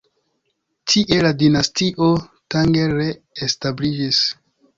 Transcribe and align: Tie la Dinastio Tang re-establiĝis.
Tie 0.93 1.19
la 1.25 1.31
Dinastio 1.41 2.07
Tang 2.55 2.81
re-establiĝis. 2.97 4.25